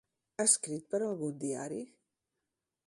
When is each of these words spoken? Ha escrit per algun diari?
Ha 0.37 0.45
escrit 0.51 0.87
per 0.95 1.01
algun 1.09 1.37
diari? 1.45 1.81